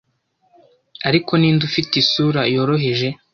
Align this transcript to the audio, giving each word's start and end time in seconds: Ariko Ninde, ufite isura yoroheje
Ariko 1.07 1.31
Ninde, 1.39 1.63
ufite 1.69 1.93
isura 2.03 2.41
yoroheje 2.53 3.07